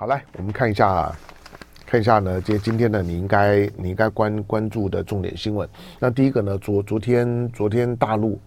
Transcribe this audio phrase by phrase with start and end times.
[0.00, 1.14] 好，来我们看一下，
[1.84, 5.68] 看一下呢，这今天呢，你应该你应该关关注的重点新闻。
[5.98, 8.40] 那第一个呢，昨昨天昨天大陆，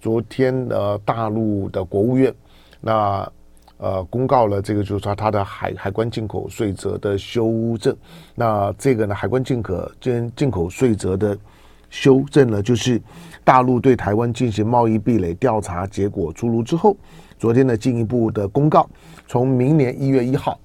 [0.00, 2.34] 昨天呃大陆的国务院
[2.80, 3.30] 那
[3.76, 7.94] 呃公告了这个，就是说它的海海关进口税则的修正。
[8.34, 11.36] 那这个呢，海关进口进进口税则的
[11.90, 12.98] 修正呢，就是
[13.44, 16.96] 大陆对台湾进行贸易壁垒调查结果出炉之后，
[17.38, 18.88] 昨天呢进一步的公告，
[19.28, 20.58] 从明年一月一号。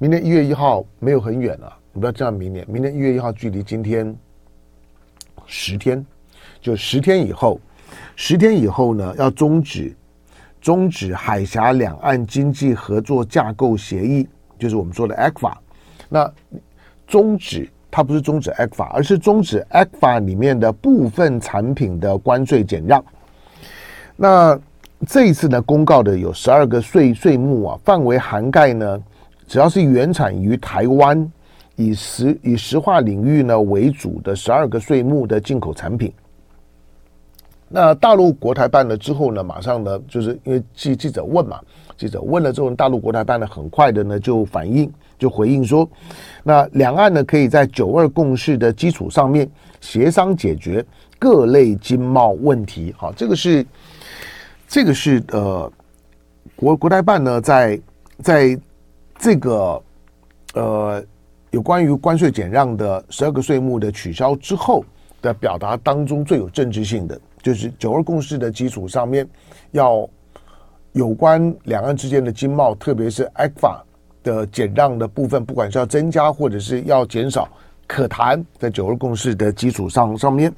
[0.00, 2.32] 明年一月一号没有很远了，你不要这样。
[2.32, 4.16] 明年，明年一月一号距离今天
[5.44, 6.06] 十天，
[6.60, 7.60] 就十天以后，
[8.14, 9.92] 十天以后呢，要终止
[10.60, 15.52] 终止海峡两岸经济合作架构协议，就是我们说的 ECFA。
[16.08, 16.32] 那
[17.04, 23.04] 终止它不是终止 ECFA，而是终止 ECFA 里面的部分产品的关税减让。
[24.14, 24.56] 那
[25.08, 29.02] 这一次呢，公告的有十二个税税目啊，范围涵盖呢。
[29.48, 31.32] 只要是原产于台湾，
[31.74, 36.12] 以石以石化领域呢为主的十二个税目的进口产品，
[37.66, 41.58] 那大陆国台办了之后呢，马上呢就是因为记记者问嘛，
[41.96, 45.88] 记者问了之后，大陆国台办呢很快的呢就反应就回应说，
[46.44, 50.84] 那两岸呢可以在九二共识的基础上面协商解决
[51.18, 52.94] 各类经贸问题。
[52.98, 53.64] 好，这个是
[54.66, 55.72] 这个是呃
[56.54, 57.80] 国国台办呢在
[58.22, 58.60] 在。
[59.18, 59.82] 这个
[60.54, 61.04] 呃，
[61.50, 64.84] 有关于关税减让的十二个税目的取消之后
[65.20, 69.28] 的表达当中最有政治性的，就是九二共识的基础上面，
[69.72, 70.08] 要
[70.92, 73.80] 有关两岸之间的经贸，特别是 ECFA
[74.22, 77.48] 的减让的部分，不管是要增加或者是要减少，
[77.86, 80.52] 可谈在九二共识的基础上上面。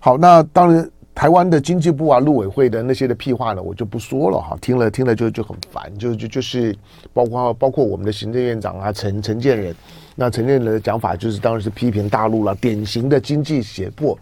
[0.00, 0.90] 好，那当然。
[1.16, 4.54] 台湾的经济部啊，陆委会的那些的屁话呢，我就不说了哈。
[4.60, 6.76] 听了听了就就很烦，就就就是
[7.14, 9.74] 包括包括我们的行政院长啊，陈陈建仁，
[10.14, 14.16] 那陈建仁的讲法就是当然是批评大陆了，典型的经济胁迫，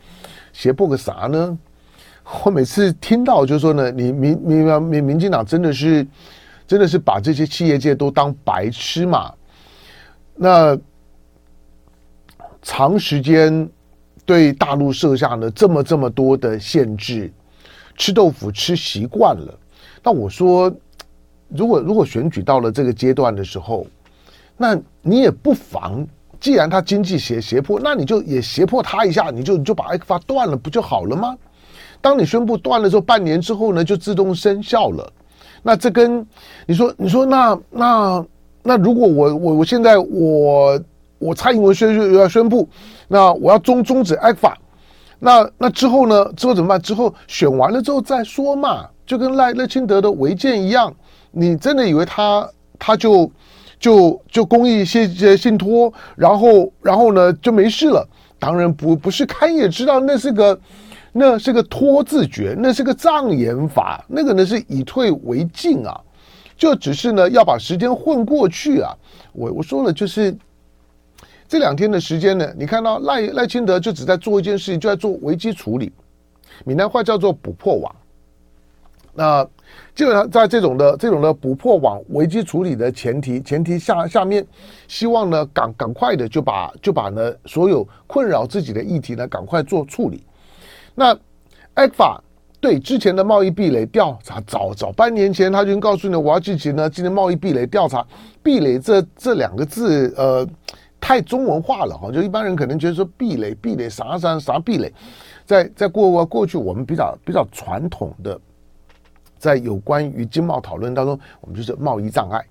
[0.53, 1.59] 胁迫个啥呢？
[2.45, 6.07] 我每次听到就是说呢，你民民民民进党真的是
[6.65, 9.35] 真的是把这些企业界都当白痴嘛？
[10.37, 10.79] 那
[12.63, 13.69] 长时间。
[14.27, 17.31] 对大陆设下了这么这么多的限制，
[17.97, 19.59] 吃豆腐吃习惯了。
[20.03, 20.73] 那我说，
[21.49, 23.87] 如果如果选举到了这个阶段的时候，
[24.57, 26.07] 那你也不妨，
[26.41, 31.37] 既然他经济胁胁迫，那你就也胁迫他一下，你就你就把 ECFA 断了，不就好了吗？
[32.01, 35.13] 当你宣布断了之后，半年之后呢，就自动生效了。
[35.63, 36.27] 那这跟
[36.67, 38.27] 你说，你说那那
[38.63, 40.81] 那如果我我我现在我。
[41.25, 42.69] 我蔡英文宣宣要宣布，
[43.09, 44.53] 那我要终终止 ECFA，
[45.19, 46.31] 那那之后呢？
[46.37, 46.79] 之后怎么办？
[46.83, 50.95] 之后选完了之后再说嘛，就跟赖赖清德的违建一样，
[51.31, 52.47] 你真的以为他
[52.79, 53.31] 他就
[53.81, 55.09] 就就公益信
[55.39, 58.07] 信托，然后然后呢就没事了？
[58.39, 60.61] 当然不不是，看也知道那是个
[61.11, 65.99] 那是个拖字诀，那是个障眼法，那个呢是以退为进啊，
[66.55, 68.95] 就只是呢要把时间混过去啊。
[69.33, 70.37] 我我说了就是。
[71.55, 75.93] 这两天的时间呢，你看到赖赖清德就只在做一件事情，就在做危机处理，
[76.65, 77.95] 闽南话叫做补破网。
[79.13, 79.49] 那
[79.95, 84.45] 基本上在这种的这种的补破网危机处理的前提前提下下面，
[84.89, 90.25] 希望呢赶赶快的就把就把呢所有困扰自己的议题呢赶快做处理。
[90.93, 91.17] 那
[91.77, 92.19] ECFA
[92.61, 98.05] 对之前的贸易壁垒调查，早早半年前他就告诉你，我要进行呢进行贸易壁垒调查。
[98.43, 100.45] 壁垒这这两个字，呃。
[101.07, 104.91] 太中文化了哈，就一般人可能觉得说壁垒、壁垒啥啥啥壁垒，
[105.45, 108.41] 在在过过去我们比较比较传统的，
[109.37, 112.43] 在有关于经贸讨论当中，我们就是贸易障碍。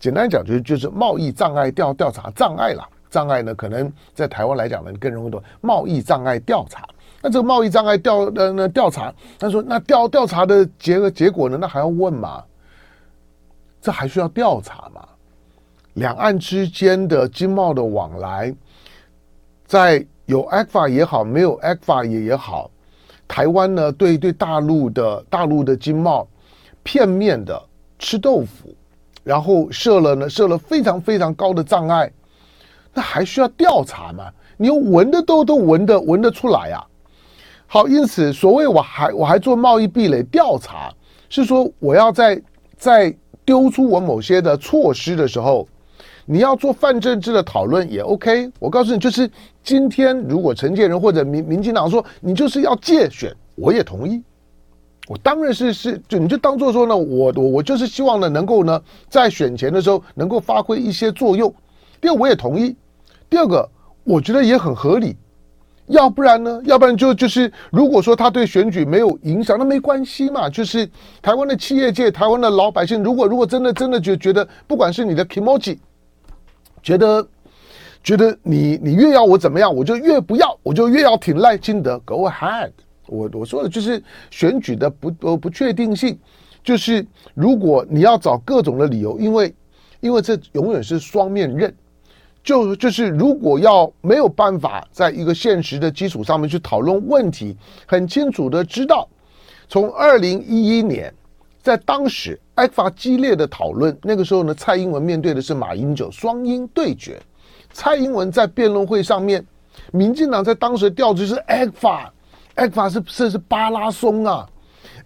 [0.00, 5.40] 简单讲就是就是贸易障碍调调查障碍了，障碍呢可能在台湾来讲呢更容易懂。
[5.60, 6.88] 贸易障碍调查，
[7.22, 12.42] 那这个贸易障碍调呃那调查，他说那调调查的结结果呢，那还要问吗？
[13.80, 15.06] 这还需要调查吗？
[15.96, 18.54] 两岸之间的经贸的往来，
[19.66, 22.70] 在有 ECFA 也好，没有 ECFA 也也好，
[23.26, 26.28] 台湾呢对对大陆的大陆的经贸
[26.82, 27.58] 片面的
[27.98, 28.74] 吃豆腐，
[29.24, 32.12] 然后设了呢设了非常非常高的障碍，
[32.92, 34.30] 那还需要调查吗？
[34.58, 36.84] 你用闻的都都闻得闻得出来啊！
[37.66, 40.92] 好，因此所谓我还我还做贸易壁垒调查，
[41.30, 42.38] 是说我要在
[42.76, 43.16] 在
[43.46, 45.66] 丢出我某些的措施的时候。
[46.26, 49.30] 你要做泛政治的讨论也 OK，我告诉你，就是
[49.62, 54.20] 今天如果陈建仁或者民民进党说你就是要借选，我也同意，
[55.06, 61.54] 我当然是是，就你就当做说呢，我我我就是希望呢，能够呢，在选前的时候能够发挥一些作用。
[62.00, 62.74] 第二，我也同意。
[63.30, 63.68] 第二个，
[64.02, 65.16] 我觉得也很合理。
[65.86, 66.60] 要不然呢？
[66.64, 70.50] 要不然就就是，如果说他对选举没有影响，那没关系嘛。
[70.50, 70.88] 就是
[71.22, 75.78] 台湾的企业界、台湾的老百姓，如果如果真的真的觉觉得，不管是你的 kimochi，
[76.86, 77.28] 觉得
[78.00, 81.98] 觉得你你越要我怎么样，我就越不要，我就越要挺赖清德。
[82.04, 82.70] Go ahead。
[83.06, 84.00] 我我说的就是
[84.30, 86.16] 选举的不不不确定性，
[86.62, 87.04] 就是
[87.34, 89.52] 如果你要找各种的理由，因为
[89.98, 91.74] 因为这永远是双面刃，
[92.44, 99.08] 就就是如果要没有办法在一个现实的基础上面去讨论问题，很清楚的知道，
[99.68, 101.12] 从二零一一年
[101.60, 107.20] 在当时 ECFA 激烈的讨论，那个时候呢，蔡英文面对的是马英九双英对决，
[107.72, 109.46] 蔡英文在辩论会上面，
[109.92, 112.08] 民进党在当时调子是 ECFA。
[112.56, 114.48] ECFA 是是是巴拉松啊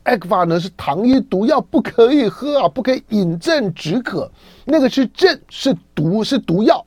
[0.05, 4.31] ，ECFA 呢是糖衣毒药，不可以喝啊，不可以饮鸩止渴。
[4.65, 6.87] 那个是鸩是毒是毒药，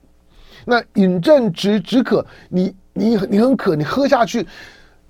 [0.64, 4.46] 那饮鸩止止渴，你你你很渴，你喝下去，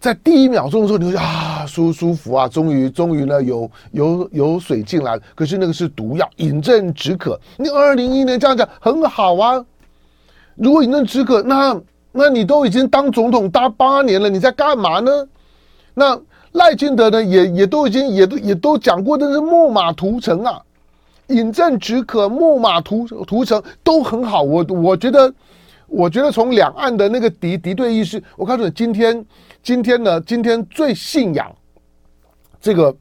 [0.04, 5.18] 在第一秒钟的时候，你会啊舒舒服啊，终于终于呢有有有水进来。
[5.34, 7.40] 可是那个是毒药，饮鸩止渴。
[7.56, 9.64] 你二零一一年这样讲很好啊，
[10.56, 11.80] 如果饮鸩止渴，那
[12.12, 15.26] 那你都已经当总统当八年了，你在干嘛呢？
[15.94, 16.20] 那
[16.52, 20.60] 赖清德呢，也也都已经也都也都讲过，那是木马屠城啊，
[21.28, 24.42] 饮鸩止渴，木马屠屠城都很好。
[24.42, 25.32] 我我觉得，
[25.86, 29.24] 我觉得从两岸的那个敌敌对意识，我告诉你，今天
[29.64, 31.50] 今天呢，今天最信仰
[32.60, 32.94] 这个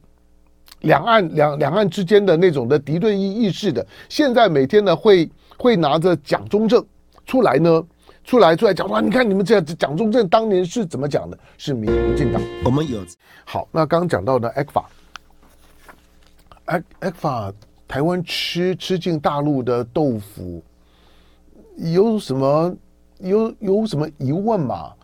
[0.80, 6.82] 两岸两两岸之间的那种的敌对意意识的，现在每天呢会会拿着蒋中正
[7.26, 7.84] 出来呢。
[8.24, 11.38] 出来出来讲话，你看你们这样蒋中正当年是怎么讲的？
[11.58, 12.40] 是民民进党。
[12.64, 13.04] 我们有
[13.44, 14.50] 好，那刚刚讲到的
[16.66, 17.52] ECFA，ECFA
[17.86, 20.64] 台湾吃吃进大陆的豆腐，
[21.76, 22.74] 有什么
[23.18, 24.94] 有有什么疑问吗？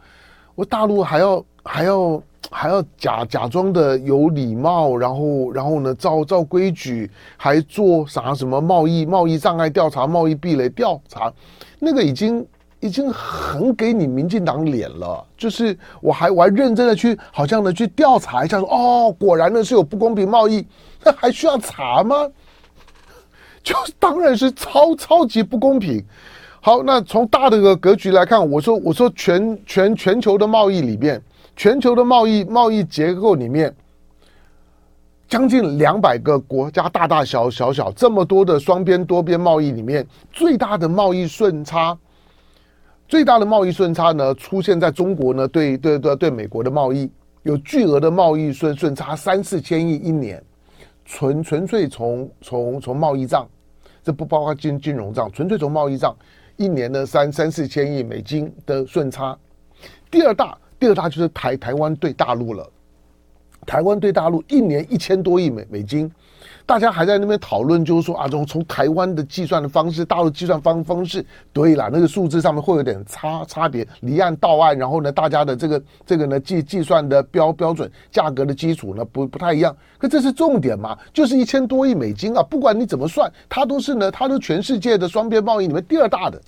[0.54, 11.32] 我大陆还要还要还要假假装的有礼貌，然后然后呢照照规矩，还做啥什么贸易贸易障碍调查、贸易壁垒调查，
[11.78, 12.46] 那个已经。
[12.82, 20.66] 已经很给你民进党脸了，就是我还我还认真的去好像呢去调查一下，哦，果然呢是有不公平贸易，
[21.04, 22.26] 那还需要查吗？
[23.62, 26.02] 就当然是超超级不公平。
[26.62, 31.22] 好，那从大的个格局来看，我说我说全全全球的贸易里面，
[31.60, 33.70] 全球的贸易贸易结构里面，
[35.28, 41.94] 将近两百个国家大大小小小这么多的双边多边贸易里面，最大的贸易顺差。
[43.06, 47.12] 最大的贸易顺差呢，出现在中国呢，对对对对美国的贸易
[47.42, 50.42] 有巨额的贸易顺顺差三四千亿一年，
[51.04, 53.46] 纯纯粹从从从贸易账，
[54.02, 56.16] 这不包括金金融账，纯粹从贸易账，
[56.56, 59.36] 一年呢三三四千亿美金的顺差。
[60.10, 62.68] 第二大第二大就是台台湾对大陆了，
[63.66, 66.10] 台湾对大陆一年一千多亿美美金。
[66.66, 86.40] 大家还在那边讨论，就是说啊，从从台湾的计算的方式，大陆计算方方式，对了，那个数字上面会有点差差别，离岸到岸，然后呢，大家的这个这个呢计计算的标标准价格的基础呢不不太一样，可这是重点嘛，就是一千多亿美金啊，不管你怎么算，它都是呢，它都全世界的双边贸易里面第二大的，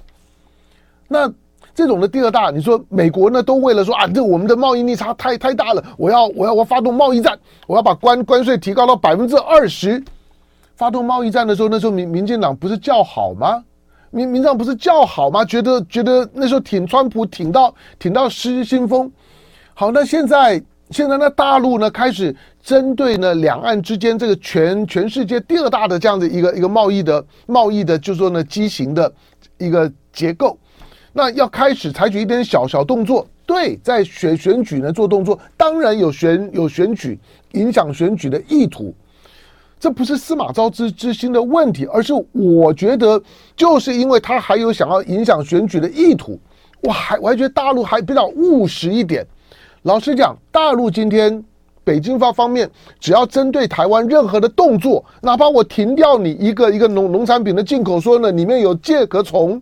[1.08, 1.32] 那。
[1.74, 10.02] 这种的第二大，你说美国呢，都为了说啊，这我们的贸易逆差太太大了，我要我要我发动贸易战，我要把关关税提高到百分之二十。
[10.74, 13.62] 发动贸易战的时候，那时候民民进党不是叫好吗？
[14.10, 15.44] 民民进党不是叫好吗？
[15.44, 19.10] 觉得觉得那时候挺川普挺到挺到失心疯。
[19.74, 29.10] 好，那现在现在呢，大陆呢开始针对呢两岸之间这个全全世界第二大的这样的一个一个贸易的贸易的，就是说呢畸形的
[29.56, 30.58] 一个结构。
[31.12, 37.18] 那要开始采取一点小小动作，对，在选选举呢做动作，当然有选有选举
[37.52, 38.94] 影响选举的意图，
[39.78, 43.22] 这不是司马昭之之心的问题，而是我觉得
[43.54, 46.40] 就是因为他还有想要影响选举的意图，
[46.80, 49.26] 我还我还觉得大陆还比较务实一点。
[49.82, 51.44] 老实讲，大陆今天
[51.84, 59.60] 北京方方面只要针对台湾任何的动作，哪怕我停掉你一个一个农农产品的进口，说呢里面有介壳虫。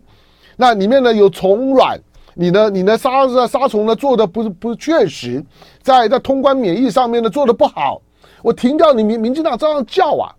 [0.61, 1.99] 那里面呢有虫卵，
[2.35, 5.43] 你呢你呢杀杀虫呢做的不是不是确实，
[5.81, 7.99] 在在通关免疫上面呢做的不好，
[8.43, 10.29] 我停掉你民民进党照样叫啊。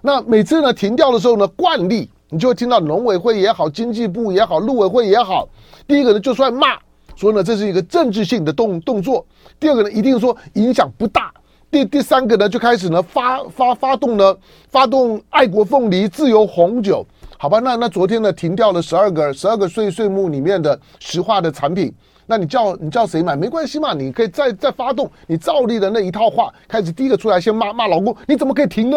[0.00, 5.46] 那每次呢停掉的时候呢，惯例你就会听到农委会也好，经济部也好，陆委会也好，
[5.86, 6.78] 第一个呢就算骂
[7.14, 9.22] 说呢这是一个政治性的动动作，
[9.60, 11.30] 第二个呢一定说影响不大，
[11.70, 14.34] 第第三个呢，就开始呢发发发动呢
[14.70, 17.06] 发动爱国凤梨、自由红酒，
[17.42, 17.58] 好吧？
[17.58, 21.92] 那那昨天呢停掉了十二个十二个税税目里面的石化的产品，
[22.24, 23.34] 那你叫你叫谁买？
[23.34, 28.96] 没关系嘛，你可以再再发动你照例的那一套话，开始第一个出来先骂骂老公，你怎么可以停呢？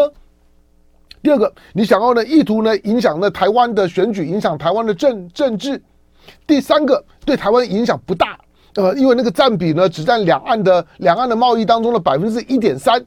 [1.24, 5.82] 第二个，你想要呢意图呢影响呢台湾的选举，影响台湾的政政治。
[6.46, 8.38] 第三个，对台湾影响不大。
[8.76, 13.04] 呃，因为那个占比呢，只占两岸的两岸的贸易当中的百分之一点三。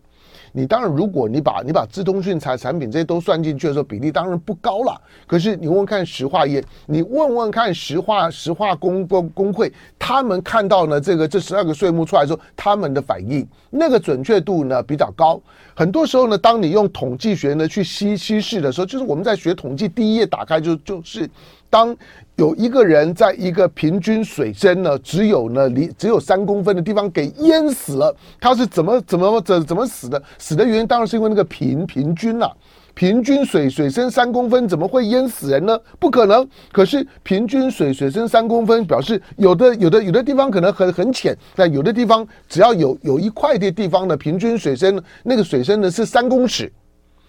[0.58, 5.00] 你当然，如果你把你把资通讯产产品这些都算进去的时候，比例当然不高了。
[5.24, 15.40] 可是你问问看石化业，你问问看石化石化工工工会，他们看到呢这个这十二个税目出来之后，他们的反应那个准确度呢比较高。
[15.76, 21.30] 很多时候呢，当你用统计学呢去稀稀释的时候，就是我们在学统计第一页打开就就是。
[21.70, 21.94] 当
[22.36, 30.22] 有一个人在一个平均水深呢，只有呢离只有三公分的地方给淹死了，他是怎么怎么怎怎么死的？
[30.38, 32.56] 死的原因当然是因为那个平平均了，
[32.94, 35.78] 平均水水深三公分怎么会淹死人呢？
[35.98, 36.48] 不可能。
[36.72, 46.72] 可是平均水水深三公分，表示有的有的有的地方可能很很浅，但有的地方只要有有一块的地方呢，平均水深那个水深呢是三公尺，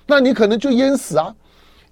[0.08, 1.36] 那你可能就淹死啊。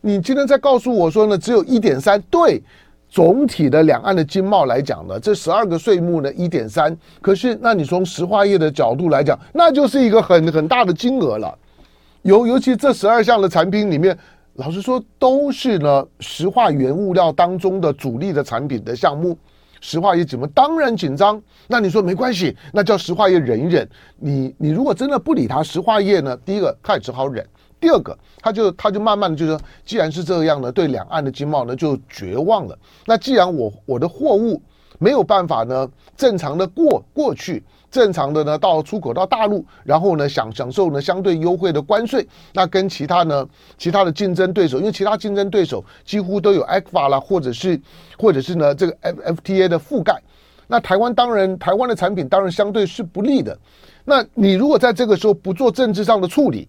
[0.07, 2.63] 你今天在告诉我说呢，只有一点三，对，
[3.09, 11.53] 总体的两岸的经贸来讲呢，这十二个税目呢一点三，可是那你从石化业的角度来讲，那就是一个很很大的金额了。
[12.21, 14.17] 尤尤其这十二项的产品里面，
[14.53, 19.37] 老实说都是呢石化原物料当中的主力的产品的项目，
[19.81, 21.41] 石化业怎么当然紧张？
[21.67, 23.85] 那你说没关系，那叫石化业忍一忍。
[24.15, 27.45] 你你如果真的不理他，石化业呢，第一个他也只好忍。
[27.79, 32.77] 第二个，他就他就慢慢的就说，既然是这样呢，对两岸的经贸呢就绝望了。
[33.05, 34.61] 那既然我我的货物
[34.99, 47.79] 没有办法呢正常的过过去，正常的呢到出口到大陆，然后呢享享受呢相对优惠的关税，那跟其他呢其他的竞争对手，因为其他竞争对手几乎都有 ECFA 啦，或者是
[48.17, 50.19] 或者是呢这个 FTA 的覆盖，
[50.65, 53.55] 那台湾当然台湾的产品当然相对是不利的。
[54.03, 56.67] 那你如果在这个时候不做政治上的处理，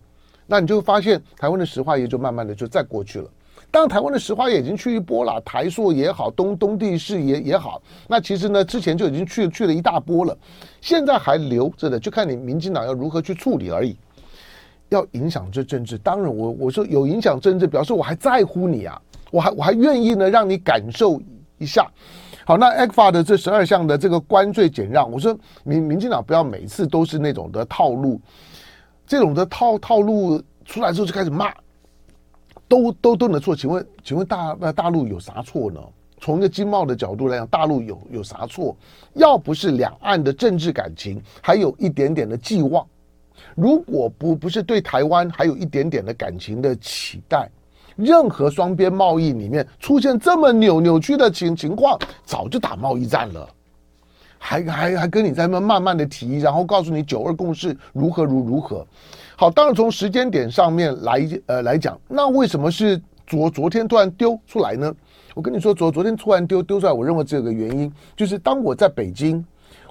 [0.50, 3.28] 那你就会发现，台湾的石化业就慢慢的就再过去了。
[3.70, 7.82] 当，台湾的石化业已经去一波了，台塑也好，东东帝士也也好。
[8.08, 10.34] 那其实呢，之前就已经去去了一大波了，
[10.80, 13.94] 现在还留着的，就看你民进党要如何去处理而已。
[14.88, 18.98] 要影响这政治，当然我我说有影响政治，表示我还在乎你啊，
[19.30, 21.20] 我还我还愿意呢让你感受
[21.58, 21.86] 一下。
[22.46, 28.18] 好，那 ECFA 的这十二项的这个关税减让，我说民民进党不要每次都是那种的套路。
[29.08, 31.50] 这种的套套路出来之后就开始骂，
[32.68, 33.56] 都都都能错。
[33.56, 35.80] 请问，请问大那大陆有啥错呢？
[36.20, 38.76] 从一个经贸的角度来讲，大陆有有啥错？
[39.14, 42.86] 要不是两岸的政治感情还有一点点的寄望，
[43.54, 47.48] 如果不不是对台湾还有一点点的感情的期待，
[47.96, 53.48] 任何双边贸易里面出现这么扭扭曲的情情况，早就打贸易战了。
[54.38, 58.86] 还还还跟你在那慢慢的提，然后告诉你九二共识如何如如何。
[59.36, 64.94] 好，当然从时间点上面来呃来讲，那为什么是昨昨天突然丢出来呢？
[65.34, 69.44] 我跟你说，昨昨天突然丢丢出来，我认为这个原因就是当我在北京，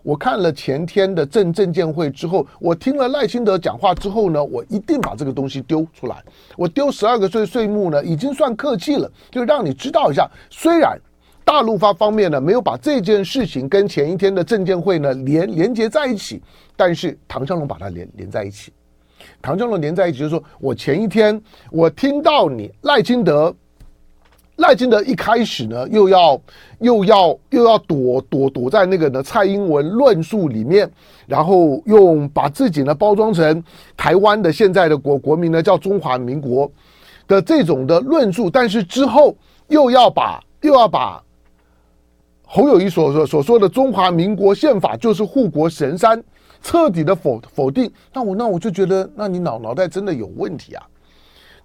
[0.03, 6.17] 我看了前天的证证监会之后，我听了赖清德讲话之后呢，我一定把这个东西丢出来。
[6.57, 10.99] 我丢十二个税税目呢，已经算客气了，就让你知道一下，虽然。
[11.47, 16.41] 大陆方方面呢，没有把这件事情跟前一天的证监会呢连连接在一起，
[16.75, 18.69] 但是唐湘龙把它连连在一起。
[19.41, 23.55] 唐湘龙连在一起，就是说我前一天我听到你赖清德，
[24.57, 26.37] 赖清德一开始呢又要
[26.79, 30.91] 又要又要躲躲躲在那个呢蔡英文论述里面，
[31.27, 33.63] 然后用把自己呢包装成
[33.95, 36.69] 台湾的现在的国国民呢叫中华民国
[37.25, 39.33] 的这种的论述，但是之后
[39.69, 41.23] 又要把又要把。
[42.49, 46.23] 侯友谊所说所说的中华民国宪法就是护国神山，
[46.61, 47.91] 彻底的否否定。
[48.13, 50.81] 那我那我就觉得，那你脑脑袋真的有问题啊！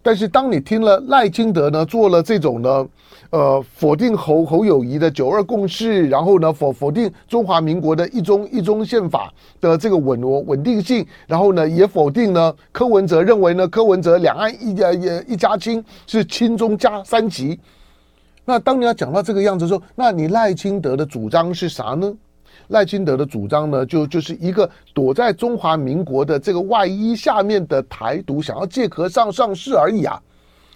[0.02, 2.88] 但是当你听了赖清德呢做了这种呢，
[3.30, 17.56] 呃，否定侯侯友谊的九二共识，然后呢否否定中华民国的一中一中宪法的这个稳稳定性，然后呢也否定呢柯文哲认为呢柯文哲两岸一家一家亲是亲中加三级。
[18.44, 22.12] 那当你要讲到这个样子的时候，那你赖清德的主张是啥呢？
[22.68, 30.20] 赖清德的主张呢，就就是一个躲在中华民国的这个外衣下面的台独，想要借壳上上市而已啊。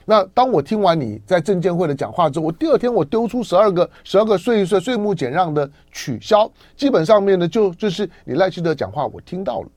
[0.04, 9.68] 那当我听完你在证监会的讲话之后，我第二天我丢出十二个十二个税税税目减让的取消，基本上面呢就就是你赖清德讲话我听到了，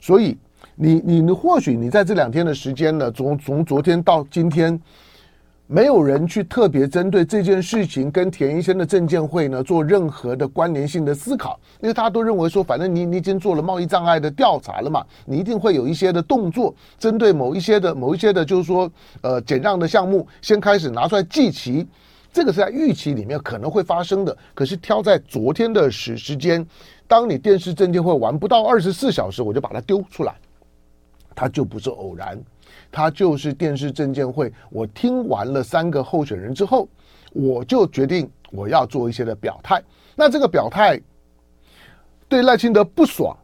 [0.00, 0.36] 所以
[0.76, 4.80] 你你你或许你在这两天的时间呢，从从昨天到今天。
[5.68, 18.88] 没有人去特别针对这件事情跟田一先的证监会呢做任何的关联性的思考，因为大家都认为说，反正你你已经做了贸易障碍的调查了嘛，你一定会有一些的动作，针对某一些的某一些的，就是说
[19.22, 21.84] 呃减让的项目，先开始拿出来祭旗，
[22.32, 24.36] 这个是在预期里面可能会发生的。
[24.54, 26.64] 可是挑在昨天的时时间，
[27.08, 30.32] 当你电视证监会玩不到二十四小时，我就把它丢出来，
[31.34, 32.40] 它就不是偶然。
[32.96, 34.50] 他就是电视证监会。
[34.70, 36.88] 我听完了三个候选人之后，
[37.34, 39.82] 我就决定我要做一些的表态。
[40.14, 40.98] 那这个表态
[42.26, 43.36] 对赖清德不爽，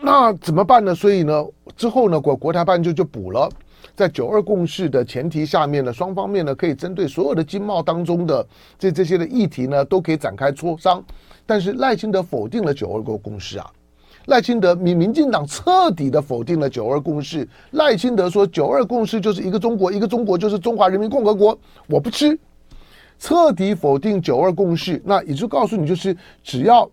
[0.00, 0.94] 那怎么办呢？
[0.94, 3.50] 所以呢，之后呢，国国台办就就补了，
[3.96, 8.46] 在九二共识的前提下面呢，双方面呢可以针对所有的经贸当中的
[8.78, 11.02] 这这些的议题呢，都可以展开磋商。
[11.44, 13.68] 但是赖清德否定了九二共共识啊。
[14.26, 17.48] 赖清德，民民进党彻底的否定了九二共识。
[17.72, 22.38] 赖清德说，九二共识就是一个中国，一个中国就是中华人民共和国，我不吃。
[23.18, 26.88] 彻底否定九二共识，那也就告诉你，就是只要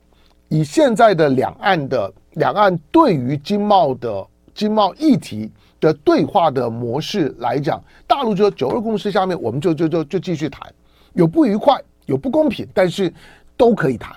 [0.50, 10.70] 以现在的两岸的两岸对于经贸的经贸议题的对话的模式来讲，大陆就说九二共识下面，我们就就就就继续谈，
[11.14, 13.14] 有不愉快，有不公平，但是
[13.56, 14.14] 都可以谈。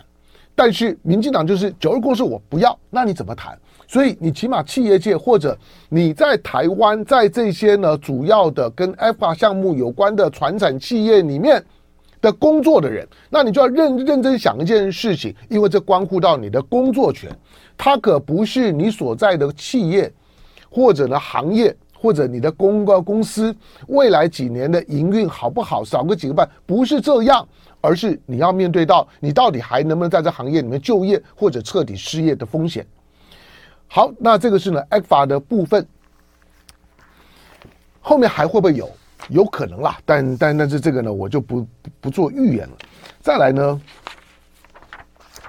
[0.62, 3.58] 但是民进党就是九二共识，我不要，那你怎么谈？
[3.88, 5.56] 所以你起码企业界或者
[5.88, 11.64] 你在台湾，在这些呢主要的跟 ECFA 项目有关的传产企业里面
[12.20, 17.34] 的工作的人，那你就要认认真想一件事情，因为这关乎到你的工作权，
[17.78, 20.12] 它可不是你所在的企业
[20.68, 23.56] 或者呢行业或者你的公告公司
[23.88, 27.48] 未来几年的营运好不好，少个几个半，不是这样。
[27.80, 32.86] 而是你要面对到你到底还能不能在这行业里面就业或者彻底失业的风险。
[33.88, 35.86] 好，那这个是呢，ECFA 的部分，
[38.00, 38.90] 后面还会不会有？
[39.28, 41.64] 有可能啦，但但但是这个呢，我就不
[42.00, 42.76] 不做预言了。
[43.20, 43.80] 再来呢，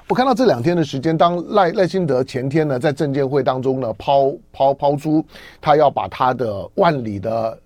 [0.07, 5.25] 我看到这两天的时间，当赖赖清德前天呢在证监会当中呢抛抛抛出
[5.59, 7.57] 他要把他的万里的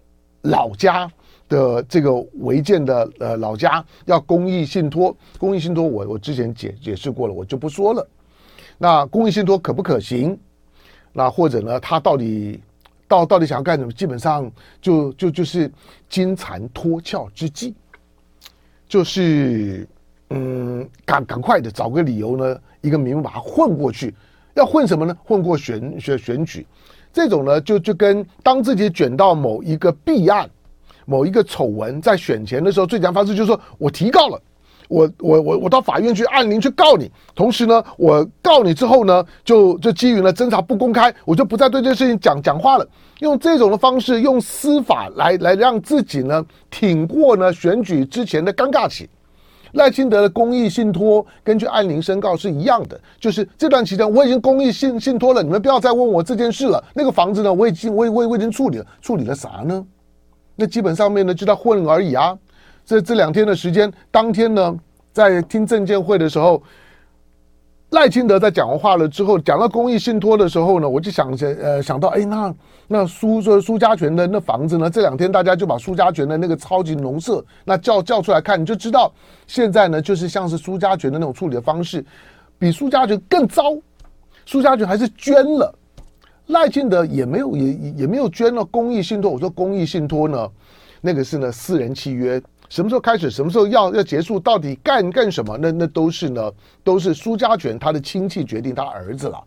[0.43, 1.11] 老家。
[1.47, 8.07] 的这个违建的呃老家要公益信托，公益信托我我之前解解释过了，我就不说了。
[8.77, 10.37] 那公益信托可不可行？
[11.13, 12.59] 那或者呢，他到底
[13.07, 13.91] 到到底想要干什么？
[13.93, 15.71] 基本上就就就是
[16.09, 17.73] 金蝉脱壳之计，
[18.87, 19.87] 就是
[20.31, 24.13] 嗯，赶赶快的找个理由呢，一个名目把它混过去。
[24.55, 25.17] 要混什么呢？
[25.23, 26.65] 混过选选选举，
[27.13, 30.49] 这种呢就就跟当自己卷到某一个弊案。
[31.05, 34.41] 某一个丑闻在选前的时候，最佳方式就是说我提告了，
[34.87, 42.87] 我我我我到法院去按铃去告你，同时呢，我告你之后呢，就就基于呢侦查不公开，我就不再对这件事情讲讲话了。
[43.19, 49.09] 用这种的方式，用司法来来让自己呢挺过呢选举之前的尴尬期。
[49.73, 56.81] 赖清德的公益信托根据按铃申告是一样的，就是这段期间我已经公益信信托了，你们不要再问我这件事了。
[56.93, 59.85] 那个房子呢，我已经我我我已经处理了，处理了啥呢？
[60.55, 62.37] 那基本上面呢，就在混而已啊。
[62.85, 64.75] 这这两天的时间，当天呢，
[65.11, 66.61] 在听证监会的时候，
[67.91, 72.55] 赖清德在讲完话了之后，讲到公益信托的时候呢，我就想着，呃，想到，哎，那
[72.87, 74.89] 那苏说苏家全的那房子呢？
[74.89, 79.11] 这两天大家就把苏家全的那个超级农舍那叫叫出来看，你就知道，
[79.47, 82.05] 现在呢，就是像是苏家全的那种处理的方式，
[82.59, 83.63] 比苏家全更糟。
[84.45, 85.73] 苏家全还是捐了。
[86.47, 89.31] 赖清德也没有也也没有捐了公益信托。
[89.31, 90.51] 我说公益信托呢，
[91.01, 95.57] 那个是呢私人契约，什么时候开始，什么时候要要结束，到底干干什么？
[95.57, 96.51] 那那都是呢，
[96.83, 99.43] 都是苏家全他的亲戚决定他儿子了。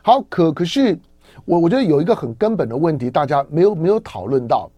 [0.00, 0.96] 好，可可是
[1.44, 4.70] 我我觉得有一个很根本的问题，大家没有没有讨论到，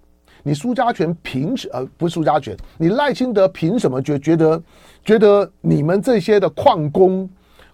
[0.42, 4.62] 你苏家全凭什呃不是苏家全，你赖清德凭什么觉觉得
[5.04, 7.28] 觉得你们这些的矿工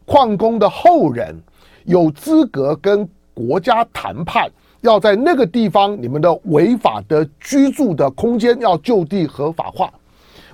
[0.05, 1.37] 矿工的后人
[1.85, 3.09] 有资格跟？
[3.37, 9.93] 国家谈判要在那个地方，你们的违法的居住的空间要就地合法化。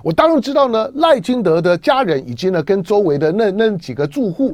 [0.03, 4.53] 我当然知道呢，赖清德的家人已经呢跟周围的那那几个住户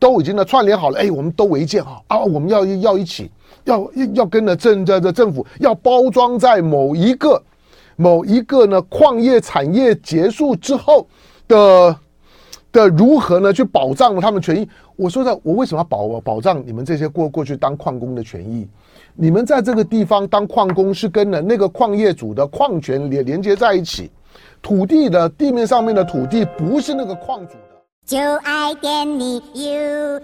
[0.00, 0.98] 都已经呢串联好了。
[0.98, 3.30] 哎，我们都违建哈啊，我们要要一起
[3.62, 7.40] 要要跟着政这这政府要包装在某一个
[7.94, 11.06] 某一个呢矿业产业结束之后
[11.46, 11.96] 的。
[12.72, 13.52] 的如何呢？
[13.52, 14.68] 去保障了他们权益？
[15.00, 18.68] 我说的，我为什么要保保障你们这些过过去当矿工的权益？
[19.14, 24.10] 你们在这个地方当矿工是跟了那个矿业主的矿权连连接在一起，
[24.60, 27.60] 土地的地面上面的土地不是那个矿主的。
[28.04, 30.20] 就爱给你 UFO